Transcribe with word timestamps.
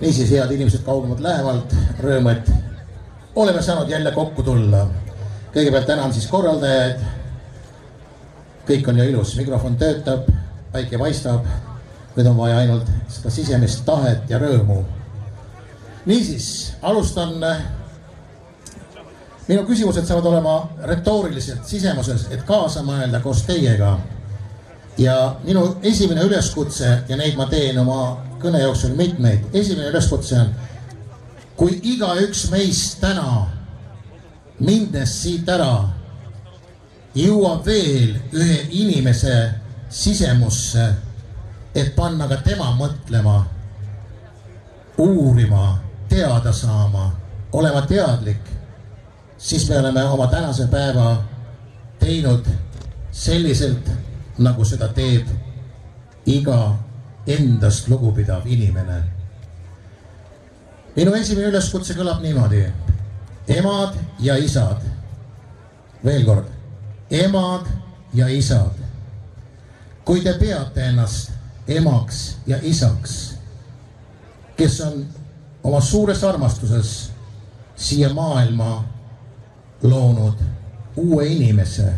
niisiis, 0.00 0.30
head 0.30 0.52
inimesed 0.54 0.82
kaugemalt, 0.86 1.20
lähemalt, 1.20 1.74
rõõm, 2.02 2.30
et 2.32 2.50
oleme 3.38 3.62
saanud 3.62 3.90
jälle 3.90 4.12
kokku 4.12 4.42
tulla. 4.42 4.86
kõigepealt 5.54 5.86
tänan 5.86 6.12
siis 6.12 6.26
korraldajaid. 6.26 7.00
kõik 8.68 8.88
on 8.88 8.98
ju 8.98 9.04
ilus, 9.04 9.36
mikrofon 9.36 9.76
töötab, 9.76 10.28
päike 10.72 10.98
paistab. 10.98 11.44
nüüd 12.16 12.26
on 12.26 12.36
vaja 12.36 12.58
ainult 12.58 12.86
seda 13.08 13.30
sisemist 13.30 13.84
tahet 13.84 14.30
ja 14.30 14.38
rõõmu. 14.38 14.84
niisiis, 16.06 16.72
alustan. 16.82 17.44
minu 19.48 19.62
küsimused 19.62 20.04
saavad 20.06 20.26
olema 20.26 20.68
retooriliselt 20.82 21.64
sisemuses, 21.64 22.26
et 22.30 22.42
kaasa 22.42 22.82
mõelda 22.82 23.20
koos 23.20 23.42
teiega. 23.42 23.98
ja 24.98 25.36
minu 25.44 25.76
esimene 25.82 26.22
üleskutse 26.22 27.02
ja 27.08 27.16
neid 27.16 27.36
ma 27.36 27.46
teen 27.46 27.78
oma 27.78 28.27
kõne 28.42 28.62
jooksul 28.62 28.94
mitmeid. 28.96 29.44
esimene 29.52 29.88
üleskutse 29.88 30.40
on, 30.40 30.54
kui 31.56 31.80
igaüks 31.82 32.48
meist 32.50 33.00
täna, 33.00 33.46
minnes 34.58 35.14
siit 35.22 35.48
ära, 35.48 35.88
jõuab 37.14 37.66
veel 37.66 38.16
ühe 38.32 38.58
inimese 38.70 39.34
sisemusse, 39.90 40.88
et 41.74 41.94
panna 41.96 42.28
ka 42.28 42.40
tema 42.44 42.70
mõtlema, 42.78 43.42
uurima, 44.98 45.78
teada 46.08 46.52
saama, 46.52 47.10
olema 47.52 47.82
teadlik, 47.86 48.50
siis 49.38 49.68
me 49.70 49.78
oleme 49.78 50.04
oma 50.04 50.26
tänase 50.26 50.66
päeva 50.70 51.22
teinud 51.98 52.46
selliselt, 53.12 53.90
nagu 54.38 54.64
seda 54.64 54.88
teeb 54.94 55.26
iga 56.26 56.58
endast 57.28 57.88
lugupidav 57.88 58.46
inimene. 58.46 59.02
minu 60.96 61.14
esimene 61.14 61.48
üleskutse 61.52 61.94
kõlab 61.94 62.22
niimoodi. 62.22 62.64
emad 63.48 63.94
ja 64.18 64.36
isad. 64.36 64.82
veel 66.04 66.24
kord, 66.24 66.48
emad 67.10 67.66
ja 68.14 68.28
isad. 68.28 68.74
kui 70.04 70.20
te 70.20 70.34
peate 70.40 70.88
ennast 70.88 71.30
emaks 71.68 72.36
ja 72.46 72.56
isaks, 72.62 73.34
kes 74.56 74.80
on 74.80 75.06
oma 75.62 75.80
suures 75.80 76.24
armastuses 76.24 77.10
siia 77.76 78.08
maailma 78.14 78.84
loonud 79.82 80.40
uue 80.96 81.26
inimese. 81.26 81.92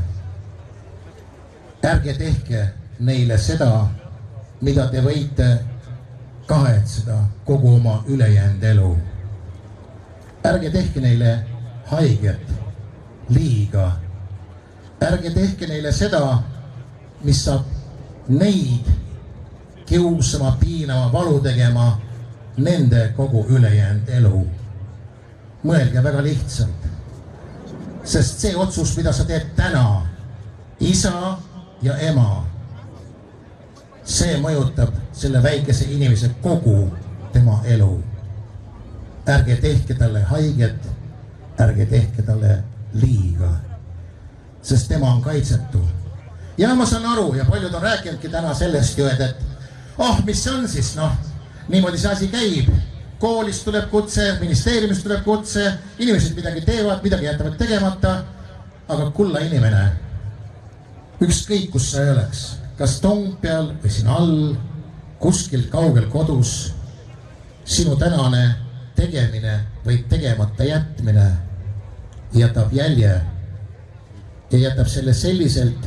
ärge 1.84 2.14
tehke 2.14 2.68
neile 2.98 3.38
seda 3.38 3.86
mida 4.60 4.86
te 4.90 5.00
võite 5.00 5.48
kahetseda 6.46 7.16
kogu 7.44 7.76
oma 7.76 8.02
ülejäänud 8.08 8.62
elu. 8.62 8.96
ärge 10.44 10.70
tehke 10.70 11.00
neile 11.00 11.44
haiget, 11.86 12.52
liiga. 13.28 13.92
ärge 15.02 15.30
tehke 15.30 15.66
neile 15.66 15.92
seda, 15.92 16.42
mis 17.24 17.44
saab 17.44 17.64
neid 18.28 18.86
kiusama, 19.86 20.56
piinama, 20.60 21.12
valu 21.12 21.40
tegema 21.40 22.00
nende 22.56 23.12
kogu 23.16 23.46
ülejäänud 23.48 24.08
elu. 24.08 24.46
mõelge 25.64 26.02
väga 26.02 26.22
lihtsalt. 26.22 26.88
sest 28.04 28.40
see 28.40 28.56
otsus, 28.56 28.96
mida 28.96 29.12
sa 29.12 29.24
teed 29.24 29.54
täna, 29.56 30.02
isa 30.80 31.38
ja 31.82 31.96
ema 31.98 32.49
see 34.10 34.36
mõjutab 34.42 34.94
selle 35.14 35.42
väikese 35.42 35.86
inimese 35.94 36.32
kogu 36.42 36.90
tema 37.32 37.60
elu. 37.64 38.02
ärge 39.30 39.56
tehke 39.62 39.94
talle 39.94 40.22
haiget, 40.26 40.86
ärge 41.60 41.86
tehke 41.86 42.22
talle 42.22 42.62
liiga, 42.92 43.50
sest 44.62 44.88
tema 44.88 45.12
on 45.12 45.22
kaitsetu. 45.22 45.82
ja 46.58 46.74
ma 46.74 46.86
saan 46.86 47.06
aru 47.06 47.34
ja 47.34 47.44
paljud 47.44 47.74
on 47.74 47.82
rääkinudki 47.82 48.28
täna 48.28 48.54
sellest 48.54 48.98
ju, 48.98 49.06
et, 49.06 49.20
et 49.20 49.36
oh, 49.98 50.24
mis 50.24 50.42
see 50.44 50.52
on 50.52 50.68
siis 50.68 50.96
noh, 50.96 51.12
niimoodi 51.68 51.98
see 51.98 52.12
asi 52.12 52.28
käib. 52.28 52.70
koolist 53.18 53.64
tuleb 53.64 53.90
kutse, 53.90 54.38
ministeeriumist 54.40 55.02
tuleb 55.02 55.24
kutse, 55.24 55.72
inimesed 55.98 56.34
midagi 56.34 56.60
teevad, 56.60 57.02
midagi 57.02 57.24
jätavad 57.24 57.56
tegemata. 57.56 58.22
aga 58.88 59.10
kulla 59.10 59.38
inimene, 59.38 59.92
ükskõik 61.22 61.70
kus 61.70 61.92
sa 61.92 62.02
ei 62.02 62.10
oleks 62.10 62.60
kas 62.80 62.96
Toompeal 63.04 63.74
või 63.82 63.90
siin 63.92 64.08
all, 64.08 64.36
kuskil 65.20 65.66
kaugel 65.68 66.06
kodus, 66.08 66.72
sinu 67.68 67.92
tänane 68.00 68.44
tegemine 68.96 69.58
või 69.84 69.98
tegemata 70.08 70.64
jätmine 70.64 71.26
jätab 72.32 72.72
jälje 72.72 73.12
ja 74.50 74.58
jätab 74.58 74.88
selle 74.88 75.12
selliselt, 75.14 75.84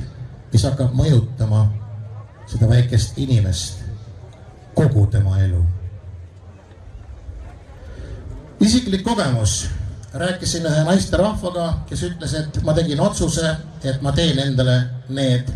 mis 0.53 0.65
hakkab 0.69 0.93
mõjutama 0.93 1.65
seda 2.51 2.69
väikest 2.69 3.17
inimest 3.17 3.81
kogu 4.77 5.07
tema 5.09 5.39
elu. 5.41 5.63
isiklik 8.63 9.01
kogemus, 9.03 9.65
rääkisin 10.13 10.65
ühe 10.69 10.83
naisterahvaga, 10.87 11.65
kes 11.89 12.05
ütles, 12.07 12.33
et 12.37 12.61
ma 12.63 12.73
tegin 12.73 13.01
otsuse, 13.01 13.57
et 13.83 14.01
ma 14.01 14.13
teen 14.15 14.39
endale 14.39 14.77
need 15.09 15.49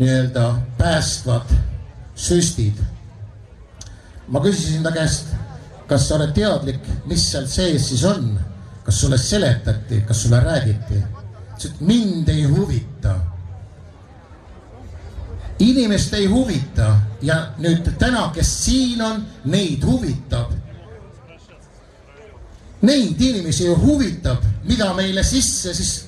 nii-öelda 0.00 0.54
päästvad 0.78 1.50
süstid. 2.16 2.78
ma 4.28 4.40
küsisin 4.40 4.82
ta 4.82 4.92
käest, 4.92 5.34
kas 5.88 6.08
sa 6.08 6.14
oled 6.16 6.32
teadlik, 6.34 6.80
mis 7.06 7.24
seal 7.32 7.46
sees 7.46 7.88
siis 7.88 8.04
on, 8.04 8.38
kas 8.84 9.00
sulle 9.00 9.18
seletati, 9.18 10.00
kas 10.08 10.22
sulle 10.22 10.40
räägiti? 10.40 11.02
ütles, 11.60 11.66
et 11.66 11.80
mind 11.80 12.28
ei 12.28 12.44
huvita. 12.44 13.14
inimest 15.58 16.14
ei 16.14 16.26
huvita 16.26 16.96
ja 17.22 17.52
nüüd 17.58 17.90
täna, 17.98 18.30
kes 18.34 18.64
siin 18.64 19.02
on, 19.02 19.26
neid 19.44 19.84
huvitab. 19.84 20.52
Neid 22.82 23.20
inimesi 23.20 23.66
ju 23.66 23.76
huvitab, 23.76 24.40
mida 24.64 24.94
meile 24.94 25.22
sisse 25.22 25.74
siis, 25.74 26.06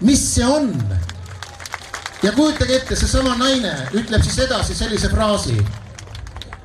mis 0.00 0.22
see 0.34 0.46
on 0.46 0.70
ja 2.24 2.32
kujutage 2.32 2.76
ette, 2.76 2.96
seesama 2.96 3.34
naine 3.36 3.72
ütleb 3.92 4.22
siis 4.24 4.38
edasi 4.46 4.74
sellise 4.74 5.10
fraasi. 5.12 5.58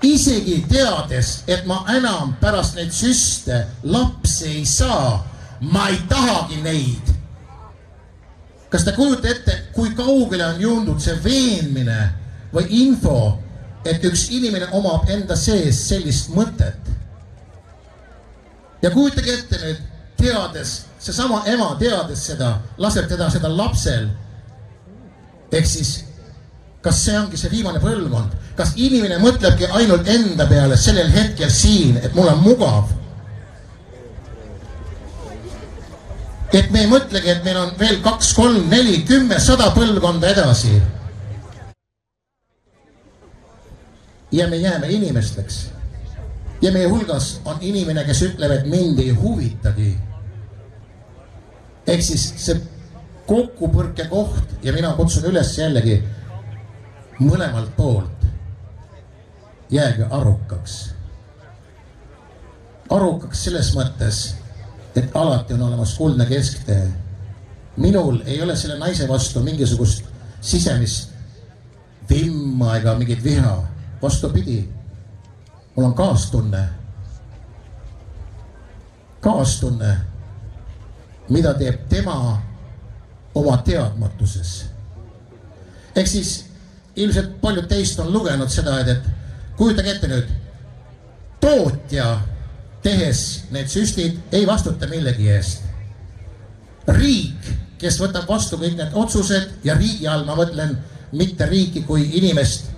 isegi 0.03 0.61
teades, 0.71 1.43
et 1.47 1.65
ma 1.67 1.81
enam 1.91 2.31
pärast 2.39 2.77
neid 2.79 2.93
süste 2.95 3.65
lapsi 3.83 4.45
ei 4.47 4.65
saa, 4.65 5.25
ma 5.61 5.89
ei 5.89 5.99
tahagi 6.07 6.61
neid. 6.63 7.11
kas 8.69 8.85
te 8.85 8.91
kujutate 8.95 9.31
ette, 9.31 9.57
kui 9.73 9.91
kaugele 9.95 10.45
on 10.45 10.61
jõudnud 10.61 11.03
see 11.03 11.17
veenmine 11.23 11.99
või 12.53 12.65
info, 12.85 13.39
et 13.83 14.03
üks 14.03 14.29
inimene 14.31 14.69
omab 14.71 15.09
enda 15.09 15.35
sees 15.35 15.83
sellist 15.89 16.31
mõtet? 16.31 16.95
ja 18.81 18.91
kujutage 18.95 19.33
ette 19.33 19.59
nüüd, 19.65 19.83
teades, 20.15 20.85
seesama 20.99 21.43
ema, 21.51 21.73
teades 21.79 22.23
seda, 22.31 22.55
laseb 22.77 23.11
teda 23.11 23.27
seda 23.29 23.51
lapsel 23.51 24.07
ehk 25.51 25.65
siis, 25.65 25.95
kas 26.81 27.01
see 27.05 27.17
ongi 27.19 27.37
see 27.37 27.51
viimane 27.51 27.81
põlvkond, 27.83 28.35
kas 28.57 28.75
inimene 28.75 29.19
mõtlebki 29.23 29.69
ainult 29.79 30.07
enda 30.07 30.47
peale 30.47 30.77
sellel 30.77 31.11
hetkel 31.13 31.51
siin, 31.51 31.97
et 32.03 32.15
mul 32.15 32.31
on 32.31 32.41
mugav? 32.43 32.95
et 36.53 36.71
me 36.73 36.81
ei 36.81 36.87
mõtlegi, 36.89 37.29
et 37.29 37.43
meil 37.45 37.59
on 37.61 37.73
veel 37.77 37.99
kaks, 38.01 38.31
kolm, 38.33 38.63
neli, 38.71 39.03
kümme, 39.05 39.37
sada 39.39 39.69
põlvkonda 39.75 40.31
edasi. 40.33 40.79
ja 44.31 44.47
me 44.47 44.57
jääme 44.57 44.89
inimesteks. 44.93 45.69
ja 46.61 46.71
meie 46.71 46.87
hulgas 46.89 47.39
on 47.45 47.57
inimene, 47.61 48.03
kes 48.05 48.21
ütleb, 48.21 48.51
et 48.51 48.65
mind 48.65 48.99
ei 48.99 49.09
huvitagi. 49.09 49.97
ehk 51.87 52.03
siis 52.03 52.33
see 52.37 52.61
kokkupõrke 53.29 54.07
koht 54.09 54.63
ja 54.65 54.73
mina 54.73 54.95
kutsun 54.97 55.27
üles 55.29 55.51
jällegi 55.57 55.99
mõlemalt 57.19 57.75
poolt. 57.77 58.25
jääge 59.69 60.07
arukaks. 60.09 60.93
arukaks 62.89 63.43
selles 63.43 63.75
mõttes, 63.75 64.33
et 64.95 65.15
alati 65.15 65.53
on 65.53 65.61
olemas 65.61 65.93
kuldne 65.97 66.25
kesktee. 66.25 66.87
minul 67.77 68.21
ei 68.25 68.41
ole 68.41 68.55
selle 68.55 68.79
naise 68.79 69.07
vastu 69.07 69.43
mingisugust 69.43 70.03
sisemist 70.41 71.13
vimma 72.09 72.77
ega 72.77 72.95
mingit 72.95 73.23
viha. 73.23 73.63
vastupidi, 74.01 74.69
mul 75.75 75.85
on 75.85 75.93
kaastunne. 75.93 76.69
kaastunne, 79.21 79.97
mida 81.29 81.53
teeb 81.53 81.89
tema 81.89 82.48
oma 83.35 83.57
teadmatuses. 83.57 84.65
ehk 85.95 86.07
siis 86.07 86.45
ilmselt 86.95 87.41
paljud 87.41 87.67
teist 87.67 87.99
on 87.99 88.13
lugenud 88.13 88.49
seda, 88.49 88.79
et, 88.79 88.87
et 88.87 89.57
kujutage 89.57 89.95
ette 89.95 90.07
nüüd. 90.07 90.29
tootja, 91.39 92.19
tehes 92.83 93.45
need 93.51 93.67
süstid, 93.71 94.19
ei 94.31 94.47
vastuta 94.47 94.87
millegi 94.87 95.29
eest. 95.31 95.63
riik, 96.87 97.51
kes 97.79 97.99
võtab 98.01 98.27
vastu 98.27 98.57
kõik 98.57 98.75
need 98.77 98.95
otsused 98.97 99.63
ja 99.63 99.75
riigi 99.77 100.07
all 100.07 100.25
ma 100.25 100.35
mõtlen 100.35 100.77
mitte 101.11 101.45
riiki 101.45 101.83
kui 101.87 102.03
inimest, 102.17 102.69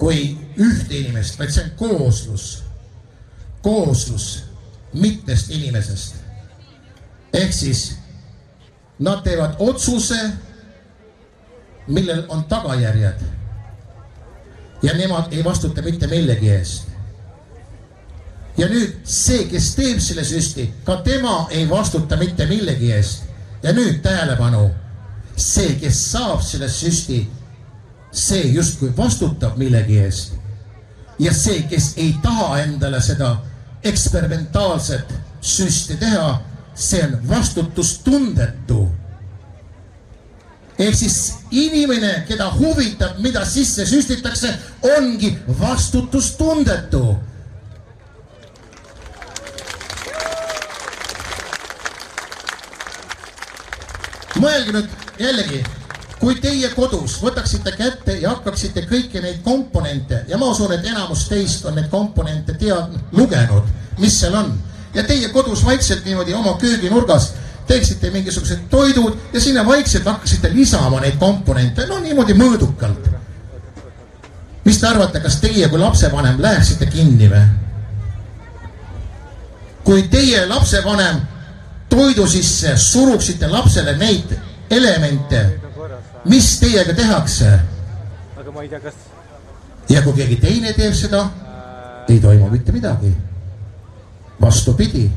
kui 0.00 0.36
ühte 0.56 0.96
inimest, 0.96 1.38
vaid 1.38 1.52
see 1.52 1.64
on 1.64 1.72
kooslus, 1.76 2.46
kooslus 3.62 4.28
mitmest 4.92 5.50
inimesest. 5.50 6.14
ehk 7.32 7.52
siis 7.54 7.99
nad 9.00 9.22
teevad 9.24 9.54
otsuse, 9.58 10.30
millel 11.86 12.24
on 12.28 12.44
tagajärjed. 12.44 13.20
ja 14.82 14.94
nemad 14.96 15.32
ei 15.32 15.44
vastuta 15.44 15.82
mitte 15.82 16.06
millegi 16.06 16.50
eest. 16.50 16.88
ja 18.56 18.68
nüüd 18.68 19.00
see, 19.04 19.44
kes 19.48 19.74
teeb 19.74 20.00
selle 20.00 20.24
süsti, 20.24 20.68
ka 20.84 20.96
tema 21.04 21.48
ei 21.50 21.68
vastuta 21.70 22.16
mitte 22.16 22.46
millegi 22.46 22.92
eest. 22.92 23.24
ja 23.62 23.72
nüüd 23.72 24.02
tähelepanu, 24.02 24.70
see, 25.36 25.74
kes 25.80 26.04
saab 26.12 26.42
selle 26.42 26.68
süsti, 26.68 27.28
see 28.12 28.52
justkui 28.52 28.92
vastutab 28.96 29.56
millegi 29.56 29.98
eest. 29.98 30.36
ja 31.18 31.32
see, 31.34 31.62
kes 31.62 31.94
ei 31.96 32.14
taha 32.22 32.58
endale 32.58 33.00
seda 33.00 33.36
eksperimentaalset 33.84 35.14
süsti 35.40 35.96
teha, 35.96 36.40
see 36.74 37.02
on 37.04 37.18
vastutustundetu. 37.28 38.88
ehk 40.78 40.94
siis 40.96 41.34
inimene, 41.50 42.24
keda 42.28 42.46
huvitab, 42.54 43.18
mida 43.20 43.44
sisse 43.44 43.86
süstitakse, 43.86 44.54
ongi 44.96 45.38
vastutustundetu. 45.60 47.16
mõelge 54.40 54.72
nüüd 54.72 54.88
jällegi 55.20 55.58
kui 56.20 56.36
teie 56.36 56.68
kodus 56.76 57.16
võtaksite 57.24 57.72
kätte 57.76 58.18
ja 58.20 58.34
hakkaksite 58.34 58.84
kõiki 58.88 59.22
neid 59.24 59.40
komponente 59.44 60.24
ja 60.28 60.38
ma 60.40 60.50
usun, 60.52 60.72
et 60.76 60.84
enamus 60.84 61.24
teist 61.30 61.64
on 61.68 61.78
neid 61.78 61.88
komponente 61.92 62.56
tead-, 62.60 62.98
lugenud, 63.16 63.68
mis 63.98 64.18
seal 64.20 64.36
on. 64.36 64.52
Ja 64.94 65.04
teie 65.04 65.28
kodus 65.28 65.64
vaikselt 65.64 66.04
niimoodi 66.04 66.34
oma 66.34 66.56
kööginurgas 66.58 67.32
teeksite 67.66 68.10
mingisugused 68.10 68.66
toidud 68.70 69.16
ja 69.32 69.40
sinna 69.40 69.66
vaikselt 69.66 70.04
hakkasite 70.04 70.50
lisama 70.54 71.00
neid 71.00 71.18
komponente, 71.18 71.86
no 71.86 71.98
niimoodi 71.98 72.34
mõõdukalt. 72.34 73.10
mis 74.64 74.78
te 74.78 74.86
arvate, 74.86 75.20
kas 75.20 75.40
teie 75.40 75.68
kui 75.68 75.78
lapsevanem 75.78 76.40
läheksite 76.42 76.86
kinni 76.86 77.30
või? 77.30 77.44
kui 79.84 80.02
teie 80.02 80.46
lapsevanem 80.46 81.20
toidu 81.88 82.26
sisse 82.26 82.76
suruksite 82.76 83.48
lapsele 83.48 83.96
neid 83.96 84.36
elemente 84.70 85.46
mis 86.24 86.58
teiega 86.60 86.94
tehakse? 86.94 87.54
aga 88.36 88.52
ma 88.52 88.62
ei 88.62 88.68
tea, 88.68 88.80
kas 88.80 88.94
ja 89.90 90.02
kui 90.02 90.14
keegi 90.18 90.36
teine 90.40 90.72
teeb 90.76 90.94
seda, 90.94 91.24
ei 92.08 92.20
toimu 92.22 92.50
mitte 92.50 92.72
midagi. 92.72 93.10
Vastupidi. 94.40 95.10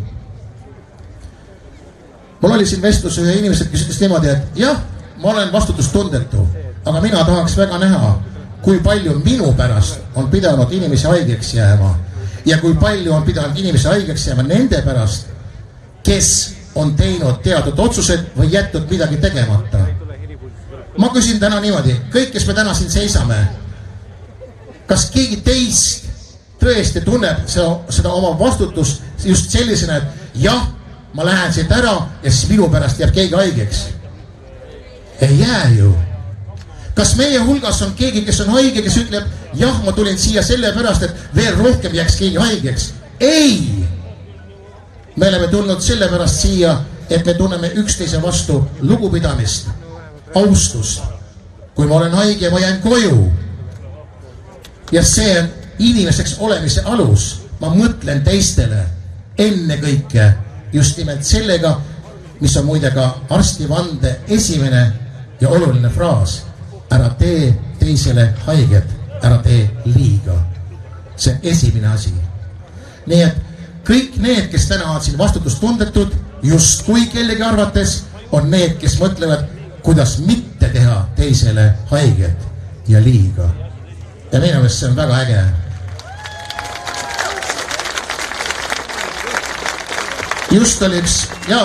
mul 2.42 2.52
oli 2.52 2.66
siin 2.66 2.82
vestlus 2.82 3.18
ühe 3.18 3.38
inimesega, 3.40 3.72
kes 3.72 3.86
ütles 3.86 4.00
niimoodi, 4.04 4.30
et 4.30 4.58
jah, 4.60 4.82
ma 5.18 5.30
olen 5.32 5.52
vastutustundetu, 5.52 6.48
aga 6.86 7.02
mina 7.02 7.24
tahaks 7.24 7.58
väga 7.58 7.80
näha, 7.80 8.18
kui 8.62 8.80
palju 8.84 9.20
minu 9.26 9.54
pärast 9.54 10.02
on 10.16 10.30
pidanud 10.30 10.72
inimesi 10.72 11.08
haigeks 11.08 11.54
jääma 11.54 11.96
ja 12.46 12.58
kui 12.58 12.76
palju 12.76 13.14
on 13.14 13.24
pidanud 13.24 13.58
inimesi 13.58 13.88
haigeks 13.88 14.28
jääma 14.28 14.44
nende 14.44 14.82
pärast, 14.82 15.28
kes 16.04 16.56
on 16.76 16.96
teinud 16.96 17.40
teatud 17.44 17.80
otsused 17.80 18.34
või 18.38 18.52
jätnud 18.52 18.90
midagi 18.92 19.18
tegemata 19.18 19.86
ma 20.98 21.10
küsin 21.14 21.40
täna 21.42 21.60
niimoodi, 21.64 21.96
kõik, 22.14 22.32
kes 22.34 22.46
me 22.48 22.56
täna 22.58 22.74
siin 22.78 22.92
seisame, 22.92 23.38
kas 24.90 25.08
keegi 25.14 25.40
teist 25.46 26.10
tõesti 26.62 27.02
tunneb 27.06 27.44
seda, 27.50 27.80
seda 27.94 28.14
oma 28.14 28.34
vastutust 28.40 29.02
just 29.26 29.52
sellisena, 29.52 29.98
et 29.98 30.40
jah, 30.46 30.68
ma 31.14 31.26
lähen 31.26 31.54
siit 31.54 31.72
ära 31.72 31.94
ja 32.24 32.32
siis 32.32 32.50
minu 32.50 32.70
pärast 32.70 33.00
jääb 33.00 33.14
keegi 33.14 33.36
haigeks? 33.36 33.84
ei 35.22 35.40
jää 35.40 35.70
ju. 35.78 35.96
kas 36.96 37.16
meie 37.16 37.40
hulgas 37.40 37.82
on 37.82 37.94
keegi, 37.94 38.22
kes 38.22 38.42
on 38.42 38.50
haige, 38.50 38.82
kes 38.82 38.98
ütleb, 38.98 39.28
jah, 39.54 39.84
ma 39.86 39.92
tulin 39.92 40.18
siia 40.20 40.44
sellepärast, 40.44 41.04
et 41.04 41.36
veel 41.36 41.56
rohkem 41.58 41.94
jääks 41.94 42.16
keegi 42.16 42.38
haigeks? 42.38 42.94
ei. 43.20 43.86
me 45.16 45.28
oleme 45.28 45.48
tulnud 45.48 45.82
sellepärast 45.82 46.42
siia, 46.42 46.82
et 47.10 47.26
me 47.26 47.34
tunneme 47.34 47.72
üksteise 47.76 48.22
vastu 48.22 48.64
lugupidamist 48.82 49.70
austust. 50.36 51.04
kui 51.76 51.88
ma 51.88 51.96
olen 51.96 52.12
haige, 52.12 52.50
ma 52.50 52.60
jään 52.60 52.82
koju. 52.82 53.32
ja 54.92 55.04
see 55.04 55.40
on 55.40 55.50
inimeseks 55.80 56.36
olemise 56.40 56.82
alus. 56.86 57.42
ma 57.60 57.70
mõtlen 57.76 58.24
teistele 58.24 58.86
ennekõike 59.38 60.34
just 60.74 60.98
nimelt 60.98 61.24
sellega, 61.24 61.78
mis 62.42 62.58
on 62.58 62.66
muide 62.66 62.92
ka 62.92 63.08
arstivande 63.30 64.16
esimene 64.28 64.84
ja 65.42 65.50
oluline 65.50 65.90
fraas. 65.90 66.44
ära 66.94 67.10
tee 67.18 67.54
teisele 67.80 68.34
haiget, 68.46 68.86
ära 69.22 69.38
tee 69.38 69.70
liiga. 69.86 70.36
see 71.16 71.32
on 71.34 71.40
esimene 71.44 71.88
asi. 71.88 72.14
nii 73.08 73.22
et 73.22 73.38
kõik 73.86 74.18
need, 74.18 74.50
kes 74.52 74.68
täna 74.68 74.92
on 74.92 75.02
siin 75.02 75.18
vastutustundetud, 75.18 76.14
justkui 76.44 77.08
kellegi 77.08 77.44
arvates, 77.44 78.04
on 78.32 78.50
need, 78.50 78.78
kes 78.80 79.00
mõtlevad 79.00 79.46
kuidas 79.84 80.20
mitte 80.20 80.70
teha 80.70 81.08
teisele 81.16 81.74
haiget 81.92 82.48
ja 82.88 83.04
liiga. 83.04 83.50
ja 84.32 84.40
minu 84.40 84.54
meelest 84.54 84.80
see 84.80 84.90
on 84.90 84.96
väga 84.96 85.18
äge. 85.22 85.42
Just 90.54 90.82
oli 90.82 91.00
üks 91.02 91.20
ja 91.50 91.62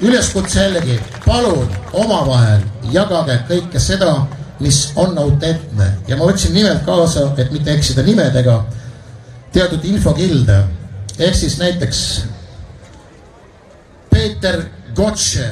üleskutse 0.00 0.62
jällegi, 0.62 0.98
palun 1.26 1.68
omavahel 1.92 2.62
jagage 2.94 3.38
kõike 3.48 3.82
seda, 3.82 4.12
mis 4.60 4.90
on 4.96 5.18
autentne 5.18 5.88
ja 6.08 6.16
ma 6.16 6.28
võtsin 6.28 6.54
nimelt 6.54 6.84
kaasa, 6.86 7.30
et 7.38 7.52
mitte 7.52 7.72
eksida 7.74 8.04
nimedega, 8.06 8.60
teatud 9.52 9.84
infokilde 9.84 10.60
ehk 11.18 11.34
siis 11.34 11.58
näiteks 11.58 12.04
Peeter 14.10 14.62
Gotše 14.94 15.50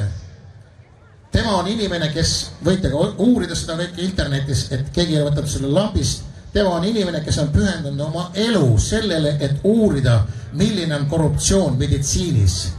tema 1.31 1.57
on 1.57 1.67
inimene, 1.67 2.09
kes 2.13 2.33
võite 2.65 2.89
ka 2.91 3.03
uurida 3.21 3.55
seda 3.57 3.77
kõike 3.79 4.03
internetis, 4.05 4.65
et 4.75 4.89
keegi 4.95 5.21
võtnud 5.21 5.47
selle 5.49 5.71
lambist. 5.73 6.25
tema 6.53 6.69
on 6.69 6.85
inimene, 6.85 7.21
kes 7.21 7.37
on 7.37 7.51
pühendanud 7.53 7.99
oma 8.01 8.31
elu 8.33 8.77
sellele, 8.81 9.35
et 9.39 9.59
uurida, 9.63 10.23
milline 10.53 10.95
on 10.95 11.05
korruptsioon 11.05 11.77
meditsiinis. 11.77 12.73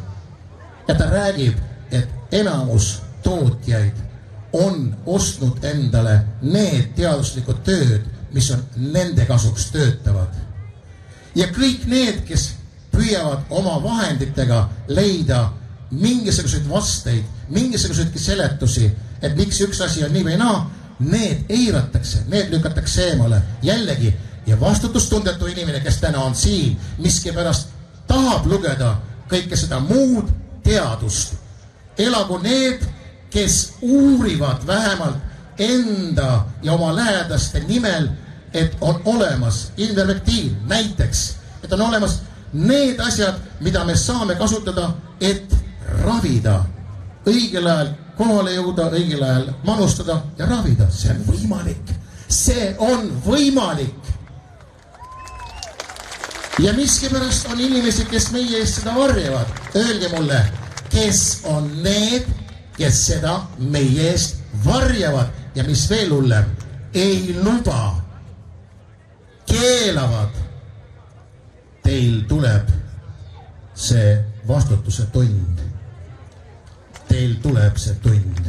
Ja 0.91 0.95
ta 0.95 1.11
räägib, 1.11 1.55
et 1.91 2.09
enamus 2.33 3.03
tootjaid 3.23 3.95
on 4.53 4.97
ostnud 5.07 5.63
endale 5.65 6.17
need 6.43 6.89
teaduslikud 6.97 7.61
tööd, 7.63 8.09
mis 8.35 8.49
on 8.51 8.65
nende 8.77 9.27
kasuks 9.27 9.69
töötavad. 9.71 10.35
ja 11.35 11.47
kõik 11.55 11.87
need, 11.87 12.25
kes 12.27 12.55
püüavad 12.91 13.47
oma 13.51 13.77
vahenditega 13.83 14.65
leida 14.89 15.53
mingisuguseid 15.91 16.67
vasteid, 16.69 17.23
mingisuguseidki 17.49 18.19
seletusi, 18.19 18.91
et 19.23 19.37
miks 19.37 19.61
üks 19.61 19.81
asi 19.87 20.05
on 20.05 20.13
nii 20.13 20.27
või 20.27 20.37
naa, 20.43 20.67
need 20.99 21.47
eiratakse, 21.49 22.25
need 22.27 22.51
lükatakse 22.51 23.13
eemale 23.13 23.43
jällegi 23.63 24.11
ja 24.47 24.61
vastutustundetu 24.61 25.47
inimene, 25.47 25.81
kes 25.81 26.03
täna 26.03 26.27
on 26.27 26.35
siin, 26.35 26.75
miskipärast 26.99 27.71
tahab 28.11 28.47
lugeda 28.51 28.97
kõike 29.31 29.57
seda 29.57 29.79
muud 29.81 30.40
teadust. 30.63 31.35
elagu 31.99 32.39
need, 32.39 32.85
kes 33.31 33.75
uurivad 33.83 34.67
vähemalt 34.67 35.17
enda 35.59 36.47
ja 36.63 36.73
oma 36.73 36.97
lähedaste 36.97 37.61
nimel, 37.61 38.09
et 38.55 38.77
on 38.81 39.01
olemas 39.05 39.73
intervektiiv, 39.77 40.53
näiteks, 40.67 41.37
et 41.65 41.73
on 41.73 41.81
olemas 41.81 42.21
need 42.53 43.01
asjad, 43.01 43.35
mida 43.61 43.85
me 43.85 43.97
saame 43.97 44.35
kasutada, 44.35 44.91
et 45.21 45.55
ravida, 46.03 46.65
õigel 47.27 47.67
ajal 47.67 47.93
kohale 48.19 48.55
jõuda, 48.57 48.91
õigel 48.97 49.23
ajal 49.25 49.51
manustada 49.65 50.21
ja 50.39 50.49
ravida, 50.49 50.91
see 50.91 51.13
on 51.15 51.25
võimalik. 51.29 51.97
see 52.29 52.75
on 52.79 53.09
võimalik. 53.27 54.11
ja 56.59 56.73
miskipärast 56.73 57.49
on 57.53 57.61
inimesi, 57.61 58.05
kes 58.05 58.31
meie 58.33 58.59
eest 58.59 58.81
seda 58.81 58.95
varjavad. 58.95 59.60
Öelge 59.75 60.09
mulle, 60.09 60.41
kes 60.91 61.41
on 61.45 61.71
need, 61.83 62.27
kes 62.77 63.07
seda 63.07 63.37
meie 63.59 64.11
eest 64.11 64.41
varjavad 64.65 65.31
ja 65.55 65.65
mis 65.65 65.85
veel 65.91 66.11
hullem, 66.11 66.49
ei 66.95 67.37
luba, 67.43 67.95
keelavad 69.47 70.41
teil 71.85 72.25
tuleb 72.29 72.71
see 73.75 74.15
vastutuse 74.49 75.07
tund. 75.15 75.63
Teil 77.09 77.37
tuleb 77.43 77.79
see 77.79 77.95
tund. 78.03 78.47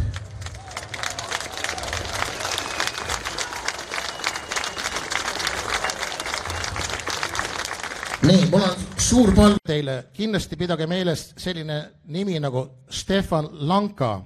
nii, 8.22 8.46
mul 8.52 8.62
on 8.62 8.91
suur 9.12 9.34
palve 9.36 9.60
teile, 9.68 9.96
kindlasti 10.16 10.56
pidage 10.56 10.86
meeles 10.88 11.34
selline 11.40 11.78
nimi 12.14 12.38
nagu 12.40 12.62
Stefan 12.90 13.50
Lanka. 13.68 14.22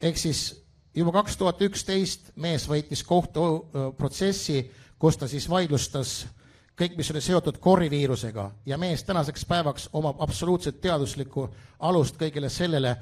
ehk 0.00 0.18
siis 0.18 0.64
juba 0.94 1.12
kaks 1.12 1.36
tuhat 1.36 1.62
üksteist 1.62 2.32
mees 2.36 2.66
võitis 2.66 3.04
kohtuprotsessi, 3.06 4.64
kus 4.98 5.16
ta 5.16 5.28
siis 5.28 5.46
vaidlustas 5.48 6.26
kõik, 6.74 6.96
mis 6.96 7.10
oli 7.14 7.20
seotud 7.20 7.60
koriviirusega 7.62 8.50
ja 8.66 8.78
mees 8.78 9.04
tänaseks 9.04 9.46
päevaks 9.46 9.88
omab 9.92 10.18
absoluutselt 10.20 10.80
teaduslikku 10.80 11.46
alust 11.78 12.18
kõigele 12.18 12.50
sellele, 12.50 12.96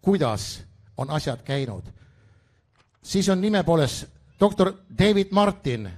kuidas 0.00 0.60
on 0.96 1.10
asjad 1.10 1.42
käinud. 1.42 1.82
siis 3.02 3.28
on 3.28 3.40
nime 3.40 3.64
poolest 3.64 4.06
doktor 4.40 4.72
David 4.98 5.28
Martin, 5.30 5.90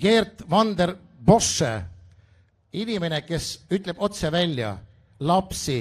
Gert 0.00 0.50
van 0.50 0.76
der 0.76 0.96
Bosse, 1.24 1.95
inimene, 2.76 3.22
kes 3.26 3.66
ütleb 3.72 4.00
otse 4.02 4.30
välja, 4.32 4.76
lapsi 5.20 5.80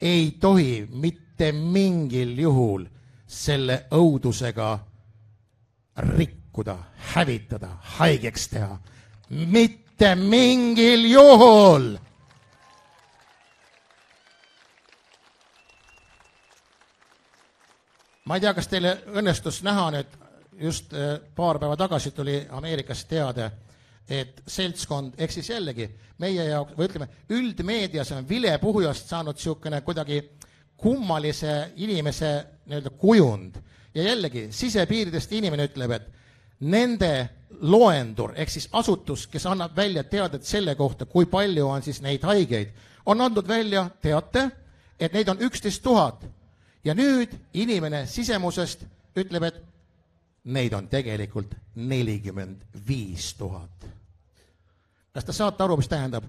ei 0.00 0.30
tohi 0.40 0.86
mitte 0.90 1.52
mingil 1.52 2.38
juhul 2.38 2.86
selle 3.26 3.84
õudusega 3.92 4.78
rikkuda, 5.96 6.76
hävitada, 7.14 7.68
haigeks 7.98 8.48
teha. 8.48 8.78
mitte 9.30 10.14
mingil 10.14 11.06
juhul. 11.10 11.96
ma 18.24 18.36
ei 18.36 18.40
tea, 18.40 18.54
kas 18.56 18.68
teile 18.68 18.94
õnnestus 19.12 19.60
näha 19.62 19.90
nüüd, 19.92 20.14
just 20.56 20.94
äh, 20.96 21.18
paar 21.36 21.58
päeva 21.60 21.76
tagasi 21.76 22.10
tuli 22.16 22.38
Ameerikast 22.50 23.08
teade, 23.08 23.50
et 24.08 24.42
seltskond, 24.46 25.14
ehk 25.18 25.32
siis 25.32 25.48
jällegi 25.50 25.88
meie 26.20 26.44
jaoks, 26.50 26.74
või 26.76 26.88
ütleme, 26.88 27.08
üldmeedias 27.32 28.12
on 28.12 28.28
vilepuhujast 28.28 29.08
saanud 29.08 29.38
niisugune 29.38 29.80
kuidagi 29.86 30.20
kummalise 30.76 31.72
inimese 31.76 32.34
nii-öelda 32.66 32.90
kujund 33.00 33.56
ja 33.94 34.02
jällegi 34.02 34.48
sisepiiridest 34.52 35.32
inimene 35.32 35.68
ütleb, 35.70 35.94
et 35.96 36.10
nende 36.60 37.12
loendur 37.60 38.34
ehk 38.36 38.50
siis 38.50 38.68
asutus, 38.72 39.26
kes 39.30 39.46
annab 39.46 39.76
välja 39.76 40.04
teadet 40.04 40.44
selle 40.44 40.74
kohta, 40.74 41.06
kui 41.06 41.26
palju 41.26 41.68
on 41.68 41.82
siis 41.82 42.02
neid 42.02 42.24
haigeid, 42.26 42.74
on 43.06 43.20
andnud 43.20 43.48
välja 43.48 43.88
teate, 44.02 44.48
et 45.00 45.12
neid 45.12 45.28
on 45.28 45.40
üksteist 45.40 45.82
tuhat. 45.82 46.24
ja 46.84 46.94
nüüd 46.94 47.32
inimene 47.54 48.06
sisemusest 48.06 48.84
ütleb, 49.16 49.42
et 49.42 49.62
neid 50.44 50.72
on 50.72 50.88
tegelikult 50.88 51.54
nelikümmend 51.74 52.60
viis 52.88 53.34
tuhat. 53.34 53.93
Kas 55.14 55.24
te 55.24 55.32
saate 55.32 55.62
aru, 55.62 55.76
mis 55.76 55.88
tähendab? 55.88 56.24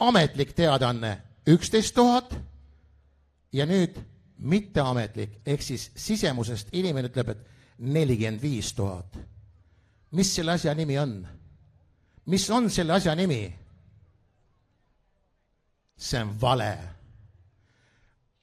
ametlik 0.00 0.54
teadaanne 0.56 1.18
üksteist 1.46 1.94
tuhat 1.94 2.32
ja 3.52 3.66
nüüd 3.68 3.98
mitteametlik 4.38 5.42
ehk 5.46 5.62
siis 5.62 5.90
sisemusest 5.96 6.72
inimene 6.72 7.10
ütleb, 7.10 7.28
et 7.28 7.42
nelikümmend 7.78 8.42
viis 8.42 8.72
tuhat. 8.72 9.18
mis 10.10 10.34
selle 10.34 10.52
asja 10.52 10.74
nimi 10.74 10.98
on? 10.98 11.26
mis 12.26 12.50
on 12.50 12.70
selle 12.70 12.92
asja 12.92 13.14
nimi? 13.14 13.52
see 15.96 16.22
on 16.22 16.40
vale. 16.40 16.78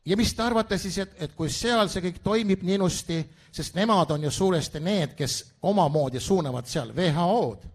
ja 0.05 0.17
mis 0.17 0.33
te 0.33 0.43
arvate 0.43 0.77
siis, 0.77 0.97
et, 0.97 1.21
et 1.21 1.33
kui 1.33 1.49
seal 1.49 1.89
see 1.89 2.05
kõik 2.05 2.21
toimib 2.23 2.61
nii 2.63 2.75
ilusti, 2.77 3.23
sest 3.51 3.75
nemad 3.75 4.11
on 4.11 4.23
ju 4.23 4.31
suuresti 4.31 4.79
need, 4.79 5.15
kes 5.17 5.43
omamoodi 5.61 6.19
suunavad 6.19 6.69
seal 6.69 6.93
WHO-d, 6.93 7.65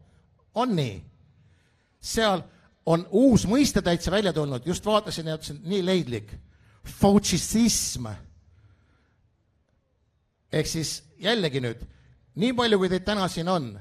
on 0.54 0.76
nii? 0.76 1.00
Seal 2.02 2.42
on 2.86 3.06
uus 3.10 3.46
mõiste 3.46 3.82
täitsa 3.82 4.10
välja 4.10 4.32
tulnud, 4.32 4.66
just 4.66 4.86
vaatasin 4.86 5.30
ja 5.30 5.38
ütlesin, 5.38 5.60
nii 5.64 5.84
leidlik 5.86 6.34
faušism. 6.84 8.06
ehk 10.52 10.66
siis 10.66 11.02
jällegi 11.18 11.60
nüüd, 11.60 11.86
nii 12.34 12.52
palju, 12.52 12.78
kui 12.78 12.88
teid 12.88 13.04
täna 13.06 13.28
siin 13.28 13.48
on, 13.48 13.78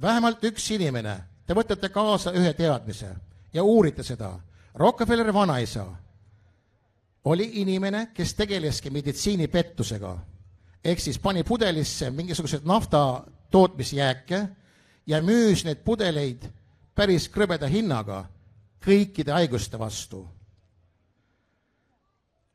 vähemalt 0.00 0.44
üks 0.44 0.70
inimene, 0.70 1.16
te 1.46 1.54
võtate 1.54 1.90
kaasa 1.92 2.32
ühe 2.32 2.52
teadmise 2.54 3.10
ja 3.52 3.62
uurite 3.62 4.02
seda. 4.02 4.38
Rockefelleri 4.74 5.32
vanaisa 5.34 5.86
oli 7.24 7.50
inimene, 7.60 8.10
kes 8.14 8.34
tegeleski 8.34 8.90
meditsiinipettusega. 8.90 10.18
ehk 10.84 11.00
siis 11.00 11.18
pani 11.18 11.42
pudelisse 11.42 12.10
mingisuguseid 12.10 12.62
nafta 12.64 13.24
tootmisjääke 13.50 14.48
ja 15.06 15.20
müüs 15.22 15.64
neid 15.64 15.82
pudeleid 15.84 16.44
päris 16.96 17.28
krõbeda 17.28 17.68
hinnaga 17.68 18.24
kõikide 18.80 19.36
haiguste 19.36 19.78
vastu 19.78 20.24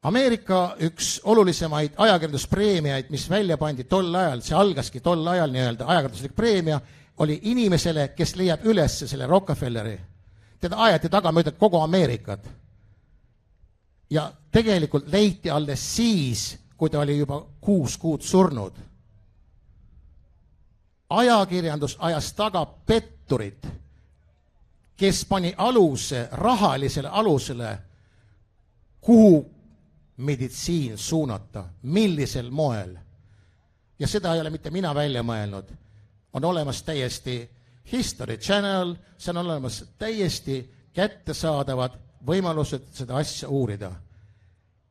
Ameerika 0.02 0.76
üks 0.82 1.20
olulisemaid 1.30 1.92
ajakirjanduspreemiaid, 1.98 3.12
mis 3.14 3.28
välja 3.30 3.58
pandi 3.58 3.84
tol 3.86 4.16
ajal, 4.16 4.40
see 4.42 4.56
algaski 4.58 5.00
tol 5.00 5.28
ajal 5.30 5.52
nii-öelda 5.54 5.86
ajakirjanduslik 5.86 6.34
preemia, 6.36 6.80
oli 7.22 7.38
inimesele, 7.52 8.08
kes 8.18 8.34
leiab 8.36 8.66
üles 8.66 8.96
selle 9.06 9.28
Rockefelleri. 9.30 10.00
teda 10.62 10.78
aeti 10.78 11.10
taga 11.10 11.32
mööda 11.32 11.52
kogu 11.52 11.78
Ameerikat. 11.82 12.50
ja 14.10 14.32
tegelikult 14.52 15.08
leiti 15.12 15.50
alles 15.50 15.96
siis, 15.96 16.58
kui 16.78 16.90
ta 16.90 17.00
oli 17.00 17.18
juba 17.18 17.46
kuus 17.62 17.98
kuud 17.98 18.22
surnud. 18.22 18.74
ajakirjandus 21.10 21.98
ajas 22.00 22.34
taga 22.34 22.66
petturit, 22.66 23.68
kes 25.02 25.26
pani 25.26 25.54
aluse, 25.58 26.28
rahalisele 26.32 27.08
alusele, 27.08 27.78
kuhu 29.02 29.52
meditsiin 30.18 30.98
suunata, 30.98 31.66
millisel 31.82 32.52
moel. 32.52 32.98
ja 34.00 34.08
seda 34.08 34.34
ei 34.34 34.42
ole 34.42 34.50
mitte 34.50 34.70
mina 34.70 34.96
välja 34.96 35.24
mõelnud, 35.24 35.72
on 36.34 36.46
olemas 36.46 36.84
täiesti 36.84 37.50
History 37.92 38.38
Channel, 38.38 38.96
see 39.18 39.32
on 39.32 39.38
olemas 39.38 39.84
täiesti 39.98 40.74
kättesaadavad 40.94 41.98
võimalused 42.28 42.94
seda 42.94 43.18
asja 43.18 43.50
uurida. 43.50 43.92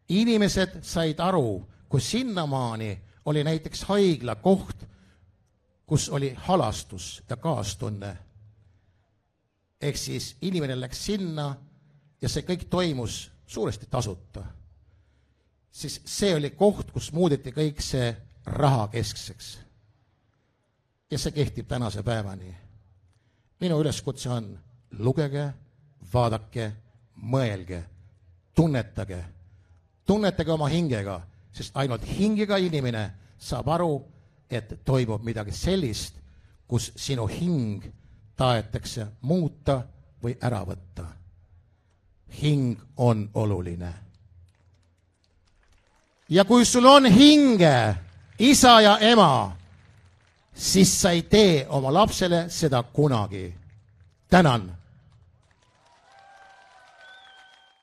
inimesed 0.09 0.83
said 0.83 1.21
aru, 1.21 1.69
kui 1.88 2.00
sinnamaani 2.00 2.99
oli 3.25 3.45
näiteks 3.45 3.85
haigla 3.85 4.35
koht, 4.35 4.83
kus 5.87 6.09
oli 6.09 6.35
halastus 6.37 7.23
ja 7.31 7.37
kaastunne. 7.37 8.29
Ehk 9.80 9.96
siis 9.96 10.37
inimene 10.42 10.76
läks 10.80 11.04
sinna 11.06 11.54
ja 12.22 12.28
see 12.28 12.42
kõik 12.46 12.68
toimus 12.70 13.30
suuresti 13.46 13.87
tasuta 13.90 14.44
siis 15.70 16.00
see 16.04 16.34
oli 16.34 16.50
koht, 16.50 16.90
kus 16.90 17.12
muudeti 17.12 17.52
kõik 17.54 17.82
see 17.82 18.14
rahakeskseks. 18.46 19.58
ja 21.10 21.18
see 21.18 21.32
kehtib 21.32 21.66
tänase 21.68 22.02
päevani. 22.02 22.54
minu 23.60 23.80
üleskutse 23.80 24.30
on, 24.30 24.58
lugege, 24.99 25.52
vaadake, 26.12 26.72
mõelge, 27.16 27.82
tunnetage, 28.54 29.25
tunnetage 30.06 30.52
oma 30.52 30.68
hingega, 30.68 31.20
sest 31.52 31.76
ainult 31.76 32.04
hingega 32.18 32.56
inimene 32.56 33.10
saab 33.38 33.68
aru, 33.68 34.04
et 34.50 34.84
toimub 34.84 35.22
midagi 35.22 35.52
sellist, 35.52 36.14
kus 36.66 36.92
sinu 36.96 37.26
hing 37.26 37.84
tahetakse 38.40 39.06
muuta 39.20 39.82
või 40.23 40.37
ära 40.40 40.62
võtta. 40.64 41.04
hing 42.40 42.78
on 42.97 43.28
oluline 43.35 43.90
ja 46.30 46.44
kui 46.44 46.64
sul 46.64 46.87
on 46.87 47.06
hinge, 47.06 47.94
isa 48.38 48.80
ja 48.80 48.99
ema, 48.99 49.56
siis 50.54 50.92
sa 51.00 51.11
ei 51.11 51.23
tee 51.23 51.66
oma 51.68 51.92
lapsele 51.92 52.47
seda 52.49 52.82
kunagi. 52.82 53.54
tänan 54.30 54.79